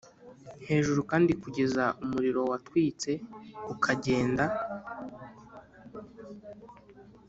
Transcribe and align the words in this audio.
hejuru 0.69 0.99
kandi 1.11 1.31
kugeza 1.41 1.83
umuriro 2.03 2.41
watwitse 2.51 3.11
ukagenda 3.73 4.45